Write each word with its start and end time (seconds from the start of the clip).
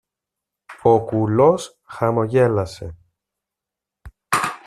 Ο 0.81 1.03
κουλός 1.05 1.79
χαμογέλασε. 1.83 2.97